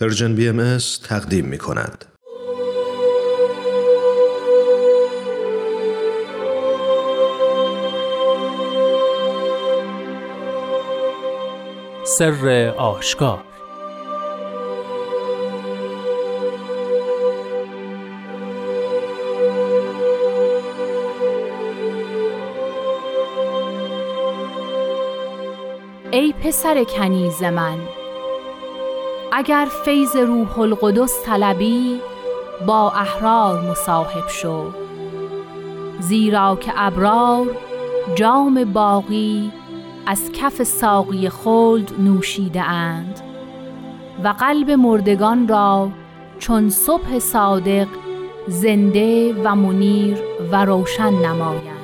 پرژن 0.00 0.34
بی 0.34 0.48
ام 0.48 0.78
تقدیم 1.08 1.44
می 1.44 1.58
کند. 1.58 2.04
سر 12.04 12.74
آشکار 12.78 13.44
ای 26.10 26.32
پسر 26.32 26.84
کنیز 26.84 27.42
من 27.42 27.99
اگر 29.32 29.68
فیض 29.84 30.16
روح 30.16 30.58
القدس 30.58 31.22
طلبی 31.24 32.00
با 32.66 32.90
احرار 32.90 33.70
مصاحب 33.70 34.28
شو. 34.28 34.70
زیرا 36.00 36.58
که 36.60 36.72
ابرار 36.76 37.46
جام 38.14 38.64
باقی 38.72 39.52
از 40.06 40.32
کف 40.32 40.62
ساقی 40.62 41.28
خلد 41.28 41.92
نوشیده 41.98 42.62
اند. 42.62 43.20
و 44.24 44.28
قلب 44.28 44.70
مردگان 44.70 45.48
را 45.48 45.88
چون 46.38 46.70
صبح 46.70 47.18
صادق 47.18 47.88
زنده 48.48 49.34
و 49.44 49.54
منیر 49.54 50.18
و 50.52 50.64
روشن 50.64 51.12
نمایند. 51.12 51.79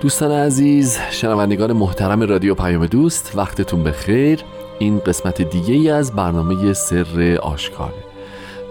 دوستان 0.00 0.32
عزیز 0.32 0.98
شنوندگان 1.10 1.72
محترم 1.72 2.22
رادیو 2.22 2.54
پیام 2.54 2.86
دوست 2.86 3.32
وقتتون 3.34 3.84
بخیر. 3.84 4.40
این 4.78 4.98
قسمت 4.98 5.42
دیگه 5.42 5.74
ای 5.74 5.90
از 5.90 6.12
برنامه 6.12 6.72
سر 6.72 7.38
آشکاره 7.42 7.94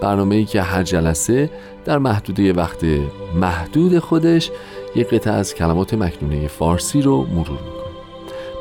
برنامه 0.00 0.34
ای 0.34 0.44
که 0.44 0.62
هر 0.62 0.82
جلسه 0.82 1.50
در 1.84 1.98
محدوده 1.98 2.52
وقت 2.52 2.84
محدود 3.34 3.98
خودش 3.98 4.50
یک 4.94 5.08
قطعه 5.08 5.32
از 5.32 5.54
کلمات 5.54 5.94
مکنونه 5.94 6.48
فارسی 6.48 7.02
رو 7.02 7.26
مرور 7.26 7.38
می‌کنه. 7.38 7.92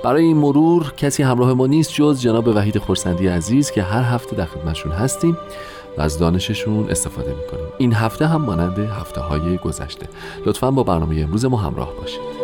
برای 0.04 0.24
این 0.24 0.38
مرور 0.38 0.94
کسی 0.98 1.24
همراه 1.24 1.54
ما 1.54 1.68
نیست 1.68 1.94
جز 1.94 2.22
جناب 2.22 2.48
وحید 2.48 2.78
خورسندی 2.78 3.28
عزیز 3.28 3.72
که 3.72 3.84
هر 3.84 4.04
هفته 4.16 4.36
در 4.36 4.46
خدمتشون 4.46 4.92
هستیم 4.92 5.38
و 5.98 6.02
از 6.02 6.20
دانششون 6.20 6.90
استفاده 6.90 7.30
می‌کنیم. 7.30 7.68
این 7.78 7.94
هفته 7.94 8.28
هم 8.28 8.42
مانند 8.42 8.80
هفته 8.80 9.22
های 9.22 9.58
گذشته. 9.58 10.08
لطفا 10.46 10.72
با 10.72 10.84
برنامه 10.84 11.22
امروز 11.22 11.46
ما 11.46 11.58
همراه 11.58 11.94
باشید. 12.02 12.37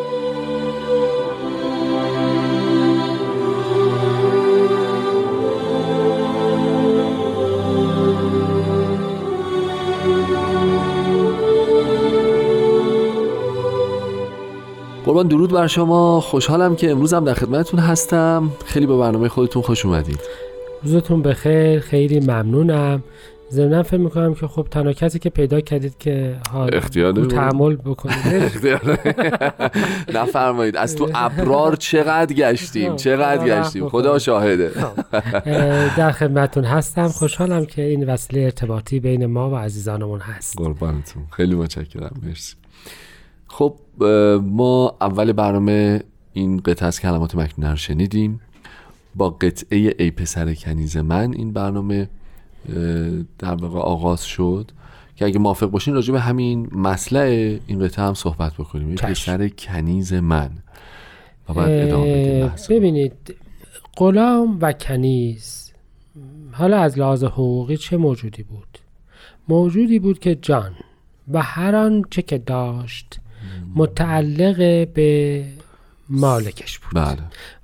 درود 15.34 15.52
بر 15.52 15.68
شما. 15.68 16.22
خوشحالم 16.22 16.76
که 16.76 16.92
امروز 16.92 17.14
هم 17.14 17.26
در 17.26 17.34
خدمتتون 17.34 17.80
هستم. 17.80 18.52
خیلی 18.66 18.86
به 18.86 18.98
برنامه 18.98 19.28
خودتون 19.28 19.62
خوش 19.62 19.86
اومدید 19.86 20.20
روزتون 20.84 21.22
بخیر. 21.22 21.80
خیلی 21.80 22.20
ممنونم. 22.20 23.04
ضمن 23.52 23.82
فکر 23.82 23.98
می‌کنم 23.98 24.34
که 24.34 24.48
خب 24.48 24.68
تنها 24.72 24.94
کسی 24.94 25.20
که 25.20 25.30
پیدا 25.30 25.62
کردید 25.62 25.98
که 26.00 26.36
اختیار 26.74 27.26
تحمل 27.26 27.76
بکنید. 27.76 28.16
نفرمایید. 30.18 30.78
از 30.78 30.96
تو 30.96 31.10
ابرار 31.16 31.76
چقدر 31.76 32.34
گشتیم؟ 32.34 32.92
خب، 32.92 32.96
چقدر 32.96 33.46
گشتیم؟ 33.46 33.90
خدا 33.90 34.20
شاهده. 34.20 34.70
خب. 34.70 35.20
در 35.98 36.12
خدمتون 36.12 36.64
هستم. 36.64 37.08
خوشحالم 37.08 37.66
که 37.66 37.82
این 37.82 38.10
وسیله 38.10 38.42
ارتباطی 38.42 39.00
بین 39.00 39.26
ما 39.26 39.50
و 39.50 39.56
عزیزانمون 39.56 40.20
هست. 40.20 40.58
قربانتون. 40.58 41.24
خیلی 41.32 41.56
متشکرم. 41.56 42.22
مرسی. 42.24 42.56
خب 43.54 43.76
ما 44.44 44.98
اول 45.02 45.32
برنامه 45.32 46.04
این 46.34 46.58
قطعه 46.58 46.88
از 46.88 47.00
کلمات 47.00 47.36
مکنونه 47.36 47.72
رو 47.72 47.78
شنیدیم. 47.78 48.40
با 49.16 49.30
قطعه 49.30 49.96
ای 50.00 50.12
پسر 50.12 50.54
کنیز 50.54 50.98
من 50.98 51.34
این 51.34 51.54
برنامه 51.54 52.10
در 53.40 53.56
واقع 53.56 53.80
آغاز 53.80 54.24
شد. 54.24 54.72
که 55.16 55.26
اگه 55.26 55.40
موافق 55.40 55.68
باشین 55.68 55.94
راجع 55.94 56.14
به 56.14 56.20
همین 56.20 56.70
مسئله 56.72 57.60
این 57.68 57.80
قطعه 57.80 58.06
هم 58.06 58.14
صحبت 58.14 58.54
بکنیم. 58.54 58.88
ای 58.88 58.96
پسر 58.96 59.48
کنیز 59.48 60.14
من. 60.14 60.50
و 61.50 61.54
بعد 61.54 61.88
ادامه 61.88 62.52
ببینید 62.70 63.36
غلام 63.98 64.58
و 64.62 64.74
کنیز 64.74 65.72
حالا 66.52 66.78
از 66.78 67.00
لحاظ 67.00 67.24
حقوقی 67.24 67.78
چه 67.78 67.98
موجودی 67.98 68.44
بود؟ 68.44 68.80
موجودی 69.48 70.00
بود 70.00 70.20
که 70.20 70.36
جان 70.36 70.72
و 71.32 71.42
هر 71.42 71.76
آن 71.76 72.04
چه 72.10 72.22
که 72.22 72.38
داشت 72.38 73.20
متعلق 73.76 74.88
به 74.94 75.44
مالکش 76.10 76.80
بود. 76.80 76.94
بله. 76.94 77.18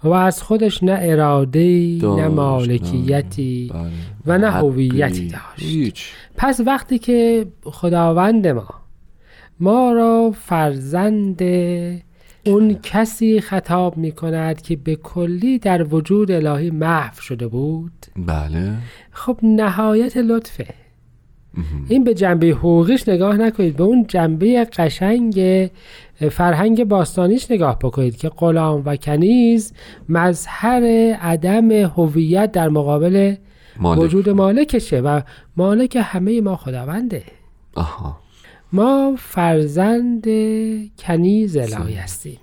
و 0.03 0.09
از 0.09 0.44
خودش 0.44 0.84
نه 0.84 1.00
اراده 1.01 2.00
نه 2.01 2.28
مالکیتی 2.28 3.72
بله. 3.73 3.90
و 4.25 4.38
نه 4.38 4.51
هویتی 4.51 5.28
داشت. 5.28 6.13
پس 6.38 6.59
وقتی 6.66 7.00
که 7.00 7.47
خداوند 7.63 8.47
ما 8.47 8.67
ما 9.59 9.91
را 9.91 10.31
فرزند 10.31 11.41
اون 12.46 12.79
کسی 12.84 13.41
خطاب 13.41 13.97
می 13.97 14.11
کند 14.11 14.61
که 14.61 14.75
به 14.75 14.96
کلی 14.96 15.59
در 15.59 15.94
وجود 15.94 16.31
الهی 16.31 16.72
محو 16.72 17.22
شده 17.22 17.47
بود 17.47 18.06
بله. 18.16 18.73
خب 19.11 19.40
نهایت 19.44 20.17
لطفه. 20.17 20.67
این 21.89 22.03
به 22.03 22.13
جنبه 22.13 22.47
حقوقیش 22.47 23.09
نگاه 23.09 23.37
نکنید. 23.37 23.75
به 23.77 23.83
اون 23.83 24.05
جنبه 24.07 24.65
قشنگ 24.65 25.69
فرهنگ 26.31 26.83
باستانیش 26.83 27.51
نگاه 27.51 27.79
بکنید 27.79 28.17
که 28.17 28.29
غلام 28.29 28.81
و 28.85 28.95
کنیز 28.95 29.73
مظهر 30.09 30.83
عدم 31.21 31.71
هویت 31.71 32.51
در 32.51 32.69
مقابل 32.69 33.35
مالک. 33.79 34.01
وجود 34.01 34.29
مالکشه 34.29 34.99
و 34.99 35.21
مالک 35.57 35.97
همه 36.01 36.41
ما 36.41 36.55
خداونده. 36.55 37.23
آها. 37.75 38.17
ما 38.71 39.16
فرزند 39.17 40.23
کنیز 40.99 41.57
الهی 41.57 41.93
هستیم. 41.93 42.37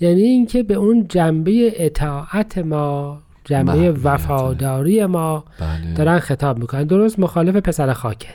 یعنی 0.00 0.22
اینکه 0.22 0.62
به 0.62 0.74
اون 0.74 1.06
جنبه 1.08 1.72
اطاعت 1.76 2.58
ما 2.58 3.18
جنبه 3.44 3.92
وفاداری 4.04 5.06
ما 5.06 5.44
بله. 5.60 5.94
دارن 5.94 6.18
خطاب 6.18 6.58
می‌کنن. 6.58 6.84
درست 6.84 7.18
مخالف 7.18 7.56
پسر 7.56 7.92
خاکه. 7.92 8.28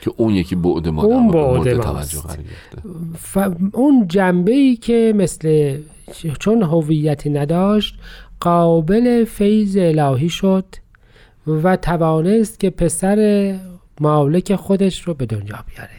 که 0.00 0.12
اون 0.16 0.34
یکی 0.34 0.54
بعد 0.56 0.88
ما 0.88 1.02
اون 1.02 1.30
بعد 1.30 1.80
ف... 3.18 3.38
اون 3.72 4.08
جنبه 4.08 4.52
ای 4.52 4.76
که 4.76 5.12
مثل 5.16 5.78
چون 6.38 6.62
هویتی 6.62 7.30
نداشت 7.30 7.98
قابل 8.40 9.24
فیض 9.24 9.76
الهی 9.76 10.28
شد 10.28 10.64
و 11.46 11.76
توانست 11.76 12.60
که 12.60 12.70
پسر 12.70 13.54
مالک 14.00 14.54
خودش 14.54 15.02
رو 15.02 15.14
به 15.14 15.26
دنیا 15.26 15.64
بیاره. 15.68 15.90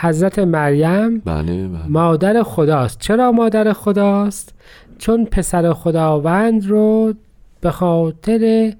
حضرت 0.00 0.38
مریم 0.38 1.18
بله 1.18 1.68
بله. 1.68 1.86
مادر 1.88 2.42
خداست. 2.42 3.00
چرا 3.00 3.32
مادر 3.32 3.72
خداست؟ 3.72 4.54
چون 4.98 5.24
پسر 5.24 5.72
خداوند 5.72 6.66
رو 6.66 7.14
به 7.60 7.70
خاطر 7.70 8.72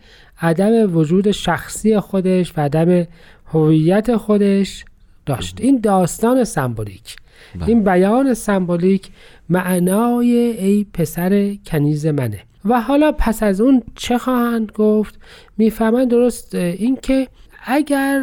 عدم 0.43 0.97
وجود 0.97 1.31
شخصی 1.31 2.01
خودش 2.01 2.53
و 2.57 2.61
عدم 2.61 3.07
هویت 3.47 4.17
خودش 4.17 4.85
داشت. 5.27 5.61
این 5.61 5.81
داستان 5.81 6.45
سمبولیک. 6.45 7.17
بله. 7.55 7.69
این 7.69 7.85
بیان 7.85 8.35
سمبولیک 8.35 9.11
معنای 9.49 10.31
ای 10.59 10.87
پسر 10.95 11.55
کنیز 11.67 12.07
منه. 12.07 12.41
و 12.65 12.81
حالا 12.81 13.13
پس 13.13 13.43
از 13.43 13.61
اون 13.61 13.83
چه 13.95 14.19
خواهند 14.19 14.73
گفت؟ 14.73 15.19
می‌فهمند 15.59 16.11
درست 16.11 16.55
اینکه 16.55 17.29
اگر 17.67 18.23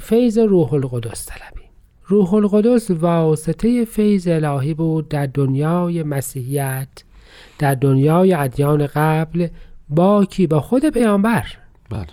فیض 0.00 0.38
روح 0.38 0.74
القدس 0.74 1.26
طلبی 1.26 1.64
روح 2.06 2.34
القدس 2.34 2.90
واسطه 2.90 3.84
فیض 3.84 4.28
الهی 4.28 4.74
بود 4.74 5.08
در 5.08 5.26
دنیای 5.26 6.02
مسیحیت 6.02 6.88
در 7.58 7.74
دنیای 7.74 8.34
ادیان 8.34 8.86
قبل 8.86 9.48
با 9.90 10.24
کی? 10.24 10.46
با 10.46 10.60
خود 10.60 10.90
پیامبر. 10.90 11.44
بله. 11.90 12.06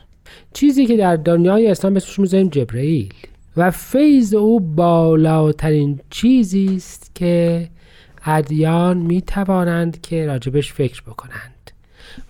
چیزی 0.54 0.86
که 0.86 0.98
در 0.98 1.16
دنیای 1.16 1.68
اسلام 1.68 1.96
اسمش 1.96 2.20
می‌ذاریم 2.20 2.50
جبرئیل. 2.50 3.14
و 3.58 3.72
فیض 3.72 4.34
او 4.34 4.60
بالاترین 4.60 6.00
چیزی 6.10 6.76
است 6.76 7.12
که 7.16 7.68
ادیان 8.26 8.98
می 8.98 9.22
توانند 9.22 10.02
که 10.02 10.26
راجبش 10.26 10.74
فکر 10.74 11.02
بکنند. 11.02 11.72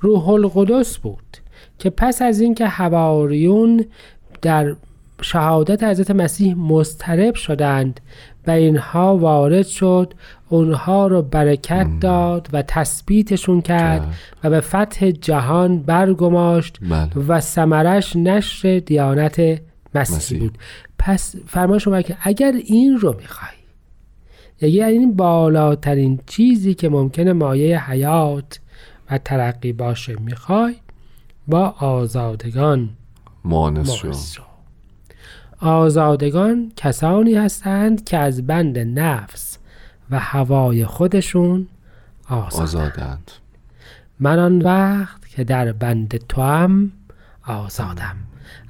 روح 0.01 0.29
القدس 0.29 0.97
بود 0.97 1.37
که 1.79 1.89
پس 1.89 2.21
از 2.21 2.39
اینکه 2.39 2.65
حواریون 2.65 3.85
در 4.41 4.75
شهادت 5.21 5.83
حضرت 5.83 6.11
مسیح 6.11 6.55
مسترب 6.55 7.35
شدند 7.35 7.99
و 8.47 8.51
اینها 8.51 9.17
وارد 9.17 9.65
شد 9.65 10.13
اونها 10.49 11.07
رو 11.07 11.21
برکت 11.21 11.87
داد 12.01 12.49
و 12.53 12.61
تثبیتشون 12.61 13.61
کرد. 13.61 14.13
و 14.43 14.49
به 14.49 14.59
فتح 14.59 15.11
جهان 15.11 15.79
برگماشت 15.79 16.77
بله. 16.89 17.25
و 17.27 17.39
ثمرش 17.39 18.15
نشر 18.15 18.79
دیانت 18.79 19.61
مسیح. 19.95 20.39
بود 20.39 20.57
پس 20.99 21.35
فرمان 21.47 21.79
شما 21.79 22.01
که 22.01 22.17
اگر 22.21 22.51
این 22.65 22.97
رو 22.97 23.15
می‌خوای 23.21 23.51
یعنی 24.61 24.91
این 24.91 25.15
بالاترین 25.15 26.19
چیزی 26.25 26.73
که 26.73 26.89
ممکنه 26.89 27.33
مایه 27.33 27.89
حیات 27.89 28.59
و 29.11 29.17
ترقی 29.17 29.73
باشه 29.73 30.15
می‌خوای 30.19 30.75
با 31.47 31.67
آزادگان 31.79 32.89
مانس 33.43 33.91
شو. 33.91 34.56
آزادگان 35.61 36.71
کسانی 36.75 37.35
هستند 37.35 38.03
که 38.03 38.17
از 38.17 38.47
بند 38.47 38.79
نفس 38.79 39.57
و 40.11 40.19
هوای 40.19 40.85
خودشون 40.85 41.67
آزاد 42.29 42.61
آزادند. 42.61 43.31
من 44.19 44.39
آن 44.39 44.61
وقت 44.61 45.27
که 45.29 45.43
در 45.43 45.71
بند 45.71 46.17
توام 46.29 46.91
آزادم. 47.47 48.15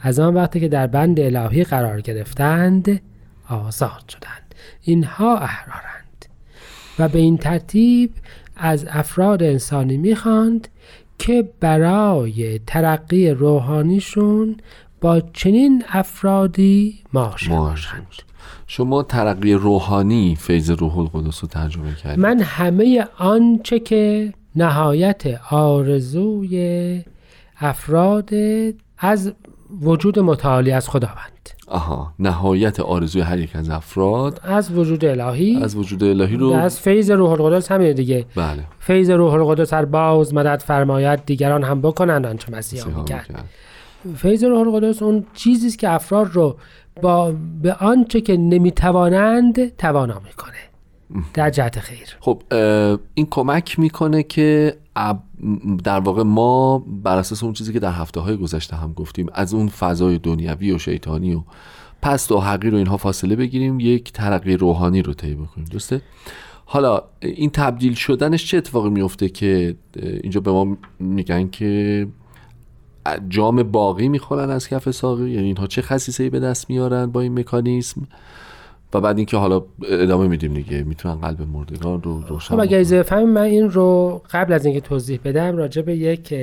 از 0.02 0.20
آن 0.20 0.34
وقتی 0.34 0.60
که 0.60 0.68
در 0.68 0.88
بند 0.88 1.20
الهی 1.20 1.64
قرار 1.64 2.02
گرفتند 2.02 3.02
آزاد 3.50 4.04
شدند. 4.10 4.56
اینها 4.82 5.38
احرارند. 5.38 6.26
و 7.00 7.10
به 7.10 7.20
این 7.20 7.38
ترتیب 7.38 8.12
از 8.56 8.86
افراد 8.90 9.44
انسانی 9.44 9.98
می‌خواند 9.98 10.68
که 11.20 11.50
برای 11.60 12.60
ترقی 12.68 13.30
روحانیشون 13.30 14.58
با 15.02 15.22
چنین 15.34 15.84
افرادی 15.90 17.00
معاشر 17.14 17.56
باشند 17.60 18.08
شما 18.68 19.04
ترقی 19.04 19.54
روحانی 19.54 20.36
فیض 20.40 20.72
روح 20.72 20.98
القدس 20.98 21.44
رو 21.44 21.50
ترجمه 21.50 21.96
کردید. 21.96 22.20
من 22.20 22.40
همه 22.40 23.08
آنچه 23.18 23.80
که 23.80 24.34
نهایت 24.56 25.24
آرزوی 25.52 27.04
افراد 27.60 28.30
از 28.98 29.34
وجود 29.82 30.20
متعالی 30.20 30.72
از 30.72 30.90
خداوند. 30.90 31.50
آها 31.68 32.14
نهایت 32.20 32.80
آرزوی 32.80 33.22
هر 33.22 33.40
یک 33.40 33.56
از 33.56 33.70
افراد 33.70 34.40
از 34.44 34.72
وجود 34.72 35.06
الهی. 35.06 35.64
از 35.64 35.76
وجود 35.76 36.04
الهی 36.04 36.38
رو 36.38 36.52
از 36.52 36.80
فیض 36.80 37.12
روح 37.12 37.32
القدس 37.32 37.72
همین 37.72 37.94
دیگه. 37.94 38.26
بله. 38.36 38.64
فیض 38.80 39.10
روح 39.10 39.34
القدس 39.34 39.74
هر 39.74 39.86
باز 39.86 40.34
مدد 40.34 40.60
فرماید 40.60 41.26
دیگران 41.26 41.64
هم 41.64 41.82
بکنند 41.82 42.26
آنچه 42.26 42.52
مسیح 42.52 42.84
کرد. 42.84 42.98
می‌کرد. 42.98 43.50
فیض 44.16 44.44
روح 44.44 44.60
القدس 44.60 45.02
اون 45.02 45.26
چیزی 45.34 45.68
است 45.68 45.80
که 45.80 45.90
افراد 45.90 46.30
رو 46.34 46.58
با 47.02 47.34
به 47.62 47.74
آنچه 47.74 48.22
که 48.22 48.38
نمی‌توانند 48.38 49.76
توانا 49.76 50.22
می‌کنه. 50.28 50.58
در 51.34 51.50
جهت 51.50 51.80
خیر. 51.80 52.18
خب 52.20 52.42
این 53.14 53.28
کمک 53.30 53.80
می‌کنه 53.80 54.24
که 54.24 54.78
در 55.84 56.00
واقع 56.00 56.24
ما 56.24 56.80
بر 57.04 57.18
اساس 57.18 57.44
اون 57.44 57.54
چیزی 57.54 57.74
که 57.74 57.80
در 57.80 57.92
هفته 57.92 58.20
های 58.20 58.38
گذشته 58.38 58.76
هم 58.76 58.94
گفتیم 58.94 59.28
از 59.34 59.54
اون 59.54 59.68
فضای 59.68 60.18
دنیوی 60.18 60.72
و 60.72 60.78
شیطانی 60.78 61.34
و 61.34 61.42
پست 62.02 62.32
و 62.32 62.40
حقیر 62.40 62.74
و 62.74 62.78
اینها 62.78 62.98
فاصله 62.98 63.36
بگیریم 63.36 63.80
یک 63.80 64.12
ترقی 64.12 64.58
روحانی 64.58 65.02
رو 65.02 65.14
طی 65.14 65.36
بکنیم. 65.36 65.68
درسته؟ 65.72 66.02
حالا 66.66 67.02
این 67.20 67.50
تبدیل 67.50 67.94
شدنش 67.94 68.46
چه 68.46 68.58
اتفاقی 68.58 68.90
میفته 68.90 69.30
که 69.30 69.76
اینجا 70.24 70.42
به 70.42 70.52
ما 70.52 70.78
میگن 71.00 71.48
که 71.50 72.08
جام 73.30 73.64
باقی 73.64 74.10
می‌خورن 74.10 74.50
از 74.50 74.70
کف 74.70 74.92
ساقی؟ 74.92 75.30
یعنی 75.30 75.46
اینها 75.46 75.68
چه 75.68 75.82
خصیصه 75.82 76.30
به 76.30 76.40
دست 76.40 76.70
میارن 76.70 77.06
با 77.06 77.22
این 77.22 77.40
مکانیسم 77.40 78.08
و 78.94 79.02
بعد 79.02 79.18
اینکه 79.18 79.38
حالا 79.38 79.64
ادامه 79.90 80.28
میدیم 80.28 80.54
دیگه 80.54 80.84
می‌تونن 80.84 81.16
قلب 81.16 81.42
مردگان 81.42 82.02
رو 82.02 82.22
روشن 82.22 82.56
خب 82.56 82.60
اگر 82.60 82.78
بکنن. 82.78 82.80
اجازه 82.80 83.24
من 83.24 83.42
این 83.42 83.70
رو 83.70 84.22
قبل 84.32 84.54
از 84.54 84.66
اینکه 84.66 84.82
توضیح 84.82 85.20
بدم 85.26 85.58
راجع 85.58 85.82
به 85.82 85.96
یک 85.96 86.34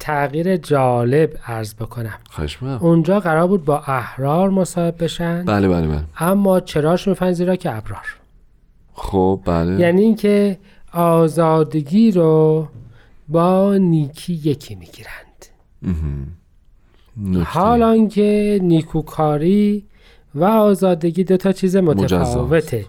تغییر 0.00 0.56
جالب 0.56 1.30
عرض 1.46 1.74
بکنم. 1.74 2.18
می‌کنم. 2.62 2.78
اونجا 2.80 3.20
قرار 3.20 3.46
بود 3.46 3.64
با 3.64 3.78
احرار 3.78 4.50
مصاحب 4.50 5.04
بشن 5.04 5.44
بله 5.44 5.68
بله 5.68 5.88
بله. 5.88 6.04
اما 6.18 6.60
چراش 6.60 7.08
میفن 7.08 7.32
زیرا 7.32 7.56
که 7.56 7.76
ابرار؟ 7.76 8.16
خب 8.94 9.40
بله. 9.44 9.80
یعنی 9.80 10.02
اینکه 10.02 10.58
آزادگی 10.92 12.10
رو 12.10 12.68
با 13.28 13.76
نیکی 13.76 14.40
یکی 14.44 14.74
می‌گیرند 14.74 15.24
حالا 17.44 18.06
که 18.06 18.58
نیکوکاری 18.62 19.84
و 20.34 20.44
آزادگی 20.44 21.24
دو 21.24 21.36
تا 21.36 21.52
چیز 21.52 21.76
متفاوته. 21.76 22.84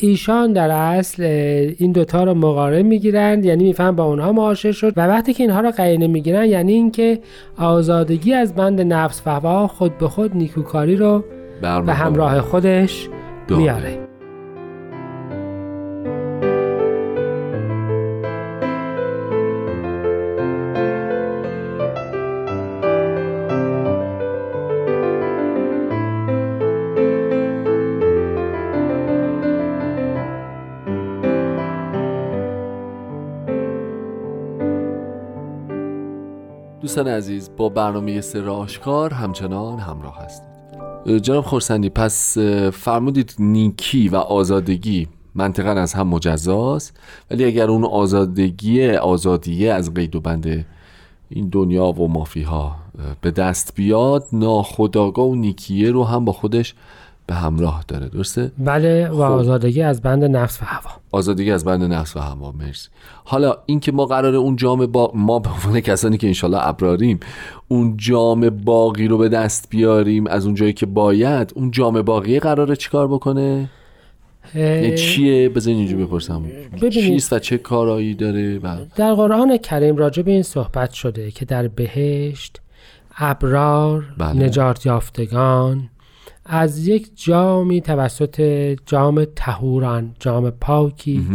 ایشان 0.00 0.52
در 0.52 0.70
اصل 0.70 1.22
این 1.78 1.92
دوتا 1.92 2.24
رو 2.24 2.34
مقارن 2.34 2.82
می‌گیرند 2.82 3.44
یعنی 3.44 3.64
میفهم 3.64 3.96
با 3.96 4.04
اونها 4.04 4.32
معاشر 4.32 4.72
شد 4.72 4.92
و 4.96 5.00
وقتی 5.00 5.34
که 5.34 5.42
اینها 5.42 5.60
رو 5.60 5.70
قرینه 5.70 6.06
می‌گیرن 6.06 6.44
یعنی 6.44 6.72
اینکه 6.72 7.20
آزادگی 7.58 8.34
از 8.34 8.54
بند 8.54 8.80
نفس 8.80 9.22
و 9.26 9.66
خود 9.66 9.98
به 9.98 10.08
خود 10.08 10.36
نیکوکاری 10.36 10.96
رو. 10.96 11.24
به 11.60 11.94
همراه 11.94 12.40
خودش 12.40 13.08
داره. 13.48 13.62
میاره. 13.62 14.03
دوستان 36.94 37.12
عزیز 37.12 37.50
با 37.56 37.68
برنامه 37.68 38.20
سر 38.20 38.48
آشکار 38.48 39.14
همچنان 39.14 39.78
همراه 39.78 40.18
هستید 40.24 41.22
جناب 41.22 41.44
خورسندی 41.44 41.90
پس 41.90 42.38
فرمودید 42.72 43.34
نیکی 43.38 44.08
و 44.08 44.16
آزادگی 44.16 45.08
منطقا 45.34 45.70
از 45.70 45.94
هم 45.94 46.08
مجزاست 46.08 46.96
ولی 47.30 47.44
اگر 47.44 47.70
اون 47.70 47.84
آزادگی 47.84 48.90
آزادیه 48.90 49.72
از 49.72 49.94
قید 49.94 50.16
و 50.16 50.20
بند 50.20 50.66
این 51.28 51.48
دنیا 51.48 51.86
و 51.86 52.08
مافیها 52.08 52.76
به 53.20 53.30
دست 53.30 53.74
بیاد 53.74 54.26
ناخداگاه 54.32 55.26
و 55.26 55.34
نیکیه 55.34 55.90
رو 55.90 56.04
هم 56.04 56.24
با 56.24 56.32
خودش 56.32 56.74
به 57.26 57.34
همراه 57.34 57.84
داره 57.88 58.08
درسته؟ 58.08 58.52
بله 58.58 59.08
و 59.08 59.22
آزادگی 59.22 59.82
از 59.82 60.02
بند 60.02 60.24
نفس 60.24 60.62
و 60.62 60.64
هوا 60.64 60.90
آزادگی 61.12 61.50
از 61.50 61.64
بند 61.64 61.92
نفس 61.92 62.16
و 62.16 62.20
هوا 62.20 62.52
مرسی 62.52 62.88
حالا 63.24 63.56
اینکه 63.66 63.92
ما 63.92 64.06
قراره 64.06 64.36
اون 64.36 64.56
جام 64.56 64.86
با 64.86 65.12
ما 65.14 65.38
به 65.38 65.50
عنوان 65.50 65.80
کسانی 65.80 66.18
که 66.18 66.26
انشالله 66.26 66.68
ابراریم 66.68 67.20
اون 67.68 67.96
جام 67.96 68.50
باقی 68.50 69.08
رو 69.08 69.18
به 69.18 69.28
دست 69.28 69.66
بیاریم 69.70 70.26
از 70.26 70.46
اون 70.46 70.54
جایی 70.54 70.72
که 70.72 70.86
باید 70.86 71.52
اون 71.54 71.70
جام 71.70 72.02
باقی 72.02 72.40
قراره 72.40 72.76
چیکار 72.76 73.08
بکنه 73.08 73.70
یعنی 74.54 74.94
چیه 74.94 75.48
بذارین 75.48 75.78
اینجا 75.78 75.96
بپرسم. 75.96 76.42
چیست 76.92 77.32
و 77.32 77.38
چه 77.38 77.58
کارایی 77.58 78.14
داره 78.14 78.58
و 78.58 78.76
در 78.96 79.14
قرآن 79.14 79.56
کریم 79.56 79.96
راجع 79.96 80.22
به 80.22 80.30
این 80.30 80.42
صحبت 80.42 80.92
شده 80.92 81.30
که 81.30 81.44
در 81.44 81.68
بهشت 81.68 82.60
ابرار 83.18 84.04
بله. 84.18 84.32
نجات 84.32 84.86
یافتگان 84.86 85.88
از 86.44 86.86
یک 86.88 87.10
جامی 87.14 87.80
توسط 87.80 88.40
جام 88.86 89.24
تهوران 89.36 90.14
جام 90.20 90.50
پاکی 90.50 91.26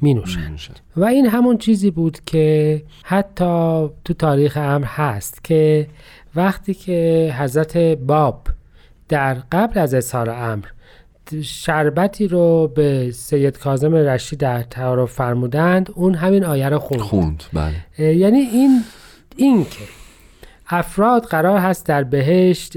می 0.00 0.14
نوشند 0.14 0.60
و 0.96 1.04
این 1.04 1.26
همون 1.26 1.58
چیزی 1.58 1.90
بود 1.90 2.18
که 2.26 2.82
حتی 3.04 3.88
تو 4.04 4.14
تاریخ 4.18 4.56
امر 4.56 4.86
هست 4.86 5.44
که 5.44 5.88
وقتی 6.36 6.74
که 6.74 7.34
حضرت 7.38 7.76
باب 7.76 8.48
در 9.08 9.34
قبل 9.52 9.78
از 9.80 9.94
اظهار 9.94 10.30
امر 10.30 10.66
شربتی 11.42 12.28
رو 12.28 12.68
به 12.74 13.10
سید 13.10 13.58
کاظم 13.58 13.94
رشید 13.94 14.38
در 14.38 14.62
تعارف 14.62 15.12
فرمودند 15.12 15.90
اون 15.94 16.14
همین 16.14 16.44
آیه 16.44 16.68
رو 16.68 16.78
خوند. 16.78 17.00
خوند 17.00 17.44
بله. 17.52 18.16
یعنی 18.16 18.38
این 18.38 18.82
این 19.36 19.64
که 19.64 20.03
افراد 20.78 21.24
قرار 21.24 21.58
هست 21.58 21.86
در 21.86 22.04
بهشت 22.04 22.76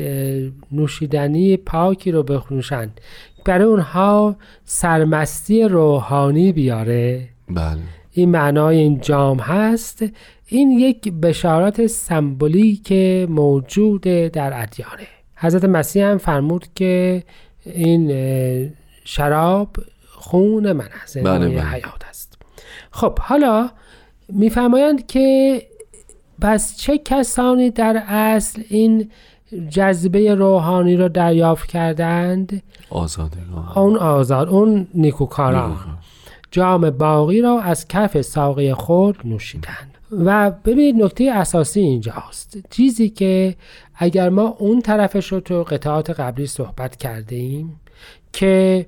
نوشیدنی 0.72 1.58
پاکی 1.58 2.12
رو 2.12 2.24
بنوشند 2.24 3.02
برای 3.46 3.66
اونها 3.66 4.36
سرمستی 4.66 5.64
روحانی 5.64 6.52
بیاره. 6.52 7.28
بله. 7.50 7.78
این 8.12 8.30
معنای 8.30 8.78
این 8.78 9.00
جام 9.00 9.40
هست. 9.40 10.06
این 10.46 10.72
یک 10.72 11.14
بشارت 11.14 11.88
سمبولیک 11.88 12.92
موجود 13.30 14.02
در 14.02 14.62
ادیانه 14.62 15.08
حضرت 15.36 15.66
مسیح 15.66 16.06
هم 16.06 16.18
فرمود 16.18 16.66
که 16.76 17.24
این 17.66 18.12
شراب 19.04 19.78
خون 20.12 20.72
من 20.72 20.90
است 21.04 21.16
یعنی 21.16 21.30
بله، 21.30 21.50
بله. 21.50 21.62
حیات 21.62 22.06
است. 22.10 22.38
خب 22.92 23.20
حالا 23.20 23.70
میفرمایند 24.30 25.08
که 25.08 25.62
پس 26.42 26.78
چه 26.78 26.98
کسانی 26.98 27.72
در 27.72 28.04
اصل 28.08 28.62
این 28.70 29.12
جذبه 29.70 30.36
روحانی 30.36 30.96
رو 30.96 31.10
دریافت 31.10 31.70
کردند؟ 31.70 32.64
آزادگان. 32.90 33.72
اون 33.76 33.98
آزاد 33.98 34.50
اون 34.50 34.88
نیکوکاران. 34.94 35.78
جام 36.52 36.90
باقی 36.90 37.42
را 37.42 37.62
از 37.62 37.88
کف 37.88 38.22
ساقی 38.22 38.74
خود 38.74 39.18
نوشیدند. 39.24 39.98
و 40.12 40.52
ببینید 40.52 41.04
نکته 41.04 41.32
اساسی 41.34 41.80
اینجاست. 41.80 42.58
چیزی 42.70 43.10
که 43.10 43.56
اگر 43.96 44.30
ما 44.30 44.56
اون 44.60 44.82
طرفش 44.82 45.32
رو 45.32 45.40
تو 45.40 45.64
قطعات 45.64 46.10
قبلی 46.10 46.48
صحبت 46.48 46.96
کرده 46.96 47.36
ایم 47.36 47.80
که 48.34 48.86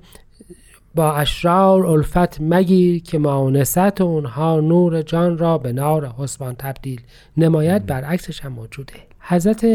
با 0.99 1.13
اشرار 1.13 1.85
الفت 1.85 2.41
مگیر 2.41 3.03
که 3.03 3.19
ماونست 3.19 4.01
اونها 4.01 4.59
نور 4.59 5.01
جان 5.01 5.37
را 5.37 5.57
به 5.57 5.73
نار 5.73 6.13
حسبان 6.17 6.55
تبدیل 6.55 7.01
نماید 7.37 7.85
برعکسش 7.85 8.41
هم 8.41 8.51
موجوده. 8.51 8.93
حضرت 9.19 9.65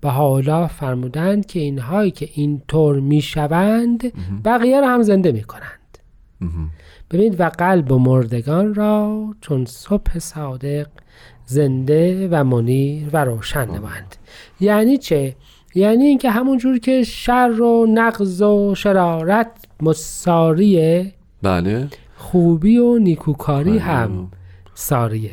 بهاءالله 0.00 0.68
فرمودند 0.68 1.46
که 1.46 1.60
اینهایی 1.60 2.10
که 2.10 2.28
اینطور 2.34 3.00
می‌شوند 3.00 4.12
بقیه 4.44 4.80
را 4.80 4.88
هم 4.88 5.02
زنده 5.02 5.32
می‌کنند. 5.32 5.98
ببینید 7.10 7.40
و 7.40 7.48
قلب 7.48 7.92
و 7.92 7.98
مردگان 7.98 8.74
را 8.74 9.26
چون 9.40 9.64
صبح 9.64 10.18
صادق 10.18 10.86
زنده 11.46 12.28
و 12.28 12.44
منیر 12.44 13.08
و 13.12 13.24
روشن 13.24 13.64
نمایند 13.64 14.16
یعنی 14.60 14.98
چه؟ 14.98 15.36
یعنی 15.74 16.04
اینکه 16.04 16.30
همون 16.30 16.58
جور 16.58 16.78
که 16.78 17.02
شر 17.02 17.60
و 17.60 17.86
نقض 17.86 18.42
و 18.42 18.74
شرارت 18.74 19.50
مساریه 19.82 21.12
بله. 21.42 21.88
خوبی 22.16 22.78
و 22.78 22.98
نیکوکاری 22.98 23.70
بله. 23.70 23.80
هم 23.80 24.30
ساریه. 24.74 25.30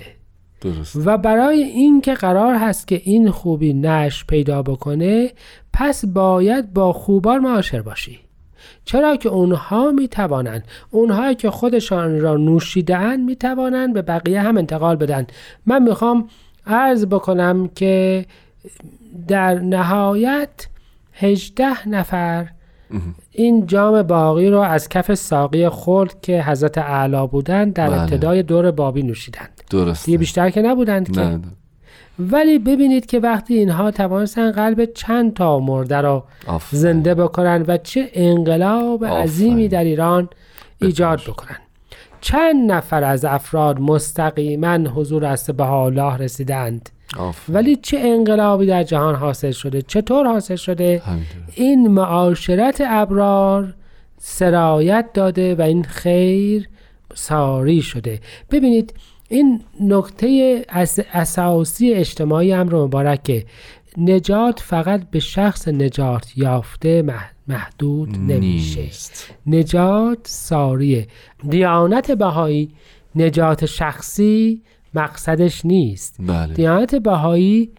درست 0.61 0.95
و 1.05 1.17
برای 1.17 1.63
اینکه 1.63 2.13
قرار 2.13 2.55
هست 2.55 2.87
که 2.87 3.01
این 3.03 3.31
خوبی 3.31 3.73
نش 3.73 4.25
پیدا 4.25 4.61
بکنه 4.61 5.31
پس 5.73 6.05
باید 6.05 6.73
با 6.73 6.93
خوبان 6.93 7.37
معاشر 7.39 7.81
باشی. 7.81 8.19
چرا 8.85 9.15
که 9.15 9.29
اونها 9.29 9.91
می 9.91 10.07
توانند 10.07 10.63
اونها 10.91 11.33
که 11.33 11.49
خودشان 11.49 12.19
را 12.19 12.37
نوشیدن 12.37 13.19
می 13.19 13.35
توانند 13.35 13.93
به 13.93 14.01
بقیه 14.01 14.41
هم 14.41 14.57
انتقال 14.57 14.95
بدن. 14.95 15.27
من 15.65 15.83
می‌خوام 15.83 16.27
عرض 16.67 17.05
بکنم 17.05 17.67
که 17.67 18.25
در 19.27 19.59
نهایت 19.59 20.67
هجده 21.13 21.89
نفر 21.89 22.47
این 23.31 23.65
جام 23.65 24.03
باقی 24.03 24.49
رو 24.49 24.59
از 24.59 24.89
کف 24.89 25.13
ساقی 25.13 25.69
خلد 25.69 26.21
که 26.21 26.43
حضرت 26.43 26.77
اعلی 26.77 27.27
بودند 27.27 27.73
در 27.73 27.89
بله. 27.89 28.01
ابتدای 28.01 28.43
دور 28.43 28.71
بابی 28.71 29.03
نوشیدند 29.03 29.61
درست 29.69 30.05
دیگه 30.05 30.17
بیشتر 30.17 30.49
که 30.49 30.61
نبودند 30.61 31.15
که 31.15 31.21
نه 31.21 31.39
ولی 32.19 32.59
ببینید 32.59 33.05
که 33.05 33.19
وقتی 33.19 33.53
اینها 33.53 33.91
توانستن 33.91 34.51
قلب 34.51 34.85
چند 34.85 35.33
تا 35.33 35.59
مرده 35.59 36.01
را. 36.01 36.23
زنده 36.71 37.15
بکنن 37.15 37.65
و 37.67 37.77
چه 37.77 38.09
انقلاب. 38.13 39.05
عظیمی 39.05 39.67
در 39.67 39.83
ایران 39.83 40.29
ایجاد 40.81 41.21
بکنن 41.27 41.57
چند 42.21 42.71
نفر 42.71 43.03
از 43.03 43.25
افراد 43.25 43.79
مستقیما 43.79 44.73
حضور 44.75 45.25
است 45.25 45.51
به 45.51 45.71
الله 45.71 46.17
رسیدند 46.17 46.89
آفرین. 47.17 47.55
ولی 47.57 47.75
چه 47.75 47.97
انقلابی 47.99 48.65
در 48.65 48.83
جهان 48.83 49.15
حاصل 49.15 49.51
شده 49.51 49.81
چطور 49.81 50.27
حاصل 50.27 50.55
شده. 50.55 51.01
این 51.55 51.87
معاشرت 51.87 52.81
ابرار 52.87 53.73
سرایت 54.17 55.05
داده 55.13 55.55
و 55.55 55.61
این 55.61 55.83
خیر 55.83 56.69
ساری 57.13 57.81
شده 57.81 58.19
ببینید 58.51 58.93
این 59.29 59.61
نکته 59.81 60.61
اس- 60.69 60.99
اساسی 61.13 61.93
اجتماعی 61.93 62.53
امر 62.53 62.75
مبارک 62.75 63.23
که 63.23 63.45
نجات 63.97 64.59
فقط 64.59 65.09
به 65.11 65.19
شخص 65.19 65.67
نجات 65.67 66.37
یافته 66.37 67.03
مح- 67.07 67.35
محدود 67.47 68.09
نمیشه. 68.17 68.81
نیست 68.81 69.33
نجات 69.47 70.19
ساریه. 70.23 71.07
دیانت 71.49 72.11
بهایی 72.11 72.69
نجات 73.15 73.65
شخصی 73.65 74.61
مقصدش 74.93 75.65
نیست. 75.65 76.15
بله. 76.19 76.53
دیانت 76.53 76.95
بهایی 76.95 77.71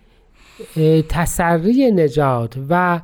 تسری 1.08 1.90
نجات 1.90 2.54
و 2.68 3.00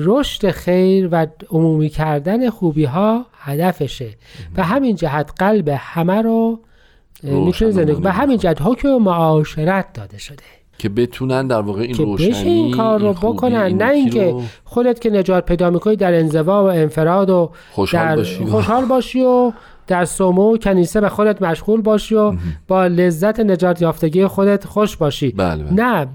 رشد 0.00 0.50
خیر 0.50 1.08
و 1.12 1.26
عمومی 1.50 1.88
کردن 1.88 2.50
خوبی 2.50 2.84
ها 2.84 3.26
هدفشه 3.32 4.10
و 4.56 4.62
همین 4.62 4.96
جهت 4.96 5.30
قلب 5.38 5.68
همه 5.68 6.22
رو 6.22 6.60
می‌تونه 7.22 7.70
زندگی 7.70 8.02
و 8.02 8.08
همین 8.08 8.38
جهت 8.38 8.62
حکم 8.62 8.88
معاشرت 8.88 9.92
داده 9.92 10.18
شده. 10.18 10.57
که 10.78 10.88
بتونن 10.88 11.46
در 11.46 11.60
واقع 11.60 11.82
این 11.82 11.94
که 11.94 12.04
روشنی 12.04 12.30
بشه 12.30 12.46
این 12.46 12.76
کار 12.76 13.00
رو 13.00 13.12
بکنن 13.12 13.60
این 13.60 13.82
نه 13.82 13.90
اینکه 13.90 14.30
رو 14.30 14.42
خودت 14.64 15.00
که 15.00 15.10
نجات 15.10 15.46
پیدا 15.46 15.70
می‌کنی 15.70 15.96
در 15.96 16.14
انزوا 16.14 16.64
و 16.64 16.66
انفراد 16.66 17.30
و 17.30 17.50
خوشحال 17.72 18.06
در 18.08 18.16
باشی. 18.16 18.44
و- 18.44 18.46
خوشحال 18.46 18.84
باشی 18.84 19.20
و 19.20 19.52
در 19.86 20.04
سومو 20.04 20.54
و 20.54 20.56
کنیسه 20.56 21.00
به 21.00 21.08
خودت 21.08 21.42
مشغول 21.42 21.80
باشی 21.80 22.14
و 22.14 22.32
با 22.68 22.86
لذت 22.86 23.40
نجات 23.40 23.82
یافتگی 23.82 24.26
خودت 24.26 24.64
خوش 24.64 24.96
باشی. 24.96 25.30
بله 25.30 25.64
بله. 25.64 25.72
نه 25.72 26.06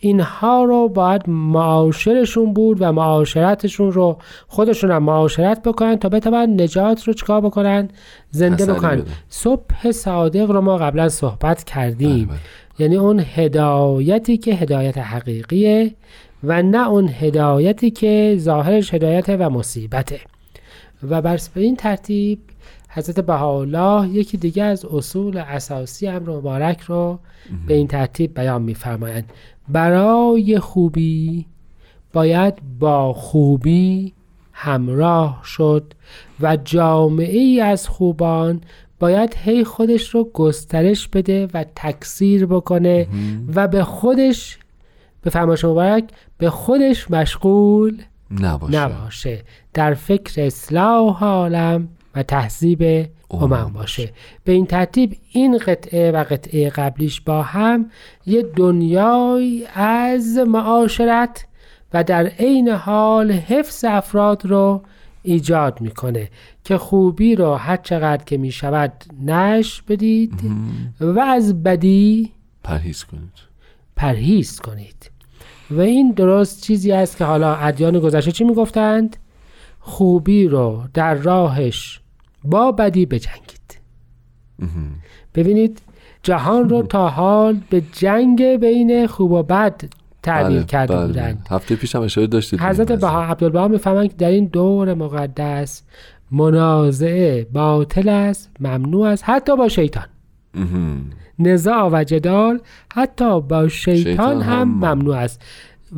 اینها 0.00 0.64
رو 0.64 0.88
باید 0.88 1.22
معاشرشون 1.28 2.52
بود 2.52 2.76
و 2.80 2.92
معاشرتشون 2.92 3.92
رو 3.92 4.18
خودشون 4.48 4.90
هم 4.90 5.02
معاشرت 5.02 5.62
بکنن 5.62 5.96
تا 5.96 6.08
بتونن 6.08 6.60
نجات 6.60 7.04
رو 7.04 7.12
چکار 7.12 7.40
بکنن؟ 7.40 7.88
زنده 8.30 8.66
بکنن. 8.66 9.02
صبح 9.28 9.90
صادق 9.90 10.50
رو 10.50 10.60
ما 10.60 10.76
قبلا 10.76 11.08
صحبت 11.08 11.64
کردیم. 11.64 12.16
بله، 12.16 12.26
بله. 12.26 12.38
یعنی 12.78 12.96
اون 12.96 13.20
هدایتی 13.34 14.36
که 14.36 14.54
هدایت 14.54 14.98
حقیقیه 14.98 15.94
و 16.44 16.62
نه 16.62 16.88
اون 16.88 17.08
هدایتی 17.08 17.90
که 17.90 18.36
ظاهرش 18.38 18.94
هدایت 18.94 19.28
و 19.28 19.50
مصیبته. 19.50 20.20
و 21.02 21.22
بر 21.22 21.40
این 21.54 21.76
ترتیب 21.76 22.38
حضرت 22.88 23.20
بهاءالله 23.20 24.08
یکی 24.08 24.36
دیگه 24.36 24.62
از 24.62 24.84
اصول 24.84 25.36
اساسی 25.36 26.08
امر 26.08 26.30
مبارک 26.30 26.80
رو 26.80 27.18
به 27.66 27.74
این 27.74 27.86
ترتیب 27.86 28.34
بیان 28.34 28.62
می‌فرمایند. 28.62 29.32
برای 29.68 30.58
خوبی 30.58 31.46
باید 32.12 32.54
با 32.78 33.12
خوبی 33.12 34.12
همراه 34.52 35.40
شد 35.44 35.94
و 36.40 36.56
جامعه 36.56 37.38
ای 37.38 37.60
از 37.60 37.88
خوبان 37.88 38.60
باید 38.98 39.36
هی 39.44 39.64
خودش 39.64 40.08
رو 40.08 40.30
گسترش 40.34 41.08
بده 41.08 41.48
و 41.54 41.64
تکثیر 41.76 42.46
بکنه 42.46 43.06
و 43.54 43.68
به 43.68 43.84
خودش 43.84 44.58
به 45.22 45.30
فرمایش 45.30 45.64
مبارک 45.64 46.04
به 46.38 46.50
خودش 46.50 47.10
مشغول 47.10 48.02
نباشه. 48.40 48.78
نباشه. 48.78 49.42
در 49.74 49.94
فکر 49.94 50.42
اصلاح 50.46 51.24
عالم 51.24 51.88
و 52.14 52.22
تهذیب 52.22 52.82
امم 53.30 53.52
امم 53.52 53.72
باشه. 53.72 54.12
به 54.44 54.52
این 54.52 54.66
ترتیب 54.66 55.16
این 55.32 55.58
قطعه 55.58 56.12
و 56.12 56.24
قطعه 56.30 56.70
قبلیش 56.70 57.20
با 57.20 57.42
هم 57.42 57.90
یه 58.26 58.42
دنیای 58.56 59.66
از 59.74 60.38
معاشرت 60.38 61.46
و 61.94 62.04
در 62.04 62.26
عین 62.26 62.68
حال 62.68 63.32
حفظ 63.32 63.84
افراد 63.84 64.46
رو 64.46 64.82
ایجاد 65.26 65.80
می‌کنه 65.80 66.30
که 66.64 66.78
خوبی 66.78 67.34
رو 67.34 67.54
هر 67.54 67.76
چقدر 67.76 68.24
که 68.24 68.36
می‌شود 68.36 69.04
نش 69.24 69.82
بدید 69.82 70.40
و 71.00 71.20
از 71.20 71.62
بدی 71.62 72.32
پرهیز 72.64 73.04
کنید. 73.04 73.32
پرهیز 73.96 74.60
کنید. 74.60 75.10
و 75.70 75.80
این 75.80 76.12
درست 76.12 76.62
چیزی 76.62 76.92
است 76.92 77.16
که 77.16 77.24
حالا 77.24 77.54
ادیان 77.54 77.98
گذشته 77.98 78.32
چی 78.32 78.44
می‌گفتند؟ 78.44 79.16
خوبی 79.80 80.48
رو 80.48 80.82
در 80.94 81.14
راهش 81.14 82.00
با 82.44 82.72
بدی 82.72 83.06
بجنگید. 83.06 83.80
ببینید 85.34 85.82
جهان 86.22 86.68
رو 86.68 86.82
تا 86.82 87.08
حال 87.08 87.60
به 87.70 87.82
جنگ 87.92 88.42
بین 88.42 89.06
خوب 89.06 89.32
و 89.32 89.42
بد 89.42 89.82
تعبیر 90.26 90.62
کرده 90.62 90.96
بله. 90.96 91.06
بودند 91.06 91.46
هفته 91.50 91.76
پیش 91.76 91.96
هم 91.96 92.02
اشاره 92.02 92.26
داشتید 92.26 92.60
حضرت. 92.60 92.92
بها 92.92 93.24
عبدالبها 93.24 93.68
می‌فهمند 93.68 94.08
که 94.08 94.14
در 94.18 94.30
این 94.30 94.46
دور 94.46 94.94
مقدس 94.94 95.82
منازعه 96.30 97.46
باطل 97.52 98.08
است 98.08 98.50
ممنوع 98.60 99.08
است 99.08 99.24
حتی 99.26 99.56
با 99.56 99.68
شیطان. 99.68 100.06
نزاع 101.38 101.88
و 101.92 102.04
جدال 102.04 102.60
حتی 102.94 103.40
با 103.40 103.68
شیطان, 103.68 104.02
شیطان 104.02 104.42
هم 104.42 104.60
هم 104.60 104.68
ممنوع 104.68 105.16
است 105.16 105.42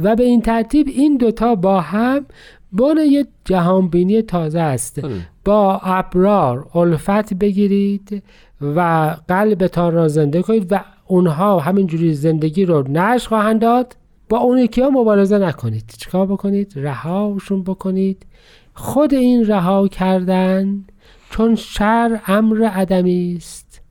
و 0.03 0.17
به 0.17 0.23
این 0.23 0.43
ترتیب 0.43 0.89
این 0.89 1.17
دوتا 1.17 1.55
با 1.55 1.81
هم 1.81 2.27
بن 2.73 2.97
یه 3.11 3.27
جهانبینی 3.45 4.23
تازه 4.23 4.61
است 4.61 5.01
بله. 5.01 5.15
با 5.45 5.81
ابرار 5.85 6.67
الفت 6.75 7.35
بگیرید 7.35 8.23
و 8.61 9.17
قلبتان 9.29 9.95
را 9.95 10.09
زنده 10.09 10.43
کنید 10.43 10.73
و 10.73 10.81
اونها 11.07 11.59
همینجوری 11.59 12.15
زندگی 12.15 12.65
رو 12.65 12.85
نش 12.89 13.29
خواهند 13.29 13.61
داد 13.61 13.97
با 14.29 14.39
اون 14.39 14.59
یکی 14.59 14.81
ها 14.81 14.91
مبارزه 14.91 15.39
نکنید. 15.39 15.95
چیکار 15.99 16.27
بکنید؟ 16.27 16.73
رهاشون 16.77 17.63
بکنید. 17.63 18.27
خود 18.75 19.15
این 19.15 19.47
رها 19.47 19.89
کردن 19.89 20.85
چون 21.31 21.55
شر 21.55 22.21
امر 22.27 22.65
عدمی 22.65 23.35
است. 23.37 23.83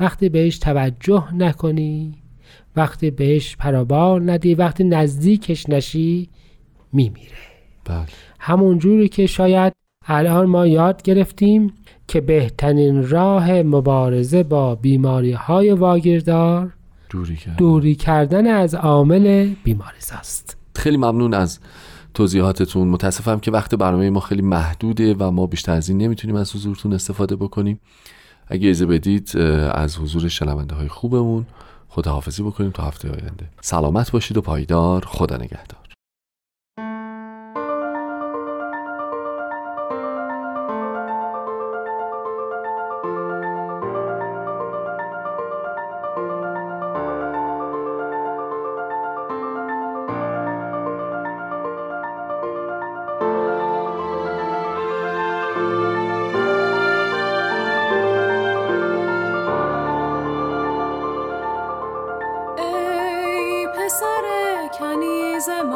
وقتی 0.00 0.28
بهش 0.28 0.58
توجه 0.58 1.34
نکنی 1.34 2.14
وقتی 2.76 3.10
بهش 3.10 3.56
پرابار 3.56 4.32
ندی 4.32 4.54
وقتی 4.54 4.84
نزدیکش 4.84 5.68
نشی 5.68 6.28
میمیره. 6.92 7.36
بله. 7.84 8.06
همون 8.38 8.78
جوری 8.78 9.08
که 9.08 9.26
شاید 9.26 9.72
الان 10.06 10.46
ما 10.46 10.66
یاد 10.66 11.02
گرفتیم 11.02 11.72
که 12.08 12.20
بهترین 12.20 13.08
راه 13.08 13.62
مبارزه 13.62 14.42
با 14.42 14.74
بیماری 14.74 15.32
های 15.32 15.72
واگیردار 15.72 16.72
دوری 17.10 17.36
کرد 17.36 17.56
دوری 17.56 17.94
کردن 17.94 18.46
از 18.46 18.74
عامل 18.74 19.54
بیماریز 19.64 20.10
است. 20.12 20.56
خیلی 20.74 20.96
ممنون 20.96 21.34
از 21.34 21.58
توضیحاتتون. 22.14 22.88
متاسفم 22.88 23.38
که 23.38 23.50
وقت 23.50 23.74
برنامه 23.74 24.10
ما 24.10 24.20
خیلی 24.20 24.42
محدوده 24.42 25.14
و 25.14 25.30
ما 25.30 25.46
بیشتر 25.46 25.72
از 25.72 25.88
این 25.88 25.98
نمی‌تونیم 25.98 26.36
از 26.36 26.54
حضورتون 26.54 26.92
استفاده 26.92 27.36
بکنیم. 27.36 27.80
اگه 28.46 28.68
اجازه 28.68 28.86
بدید 28.86 29.36
از 29.72 29.98
حضور 29.98 30.28
شنونده 30.28 30.74
های 30.74 30.88
خوبمون 30.88 31.46
خداحافظی 31.88 32.42
بکنیم 32.42 32.70
تا 32.70 32.82
هفته 32.82 33.08
آینده. 33.08 33.48
سلامت 33.60 34.10
باشید 34.10 34.36
و 34.36 34.40
پایدار. 34.40 35.04
خدا 35.06 35.36
نگهدار. 35.36 35.77
کنیز 65.48 65.70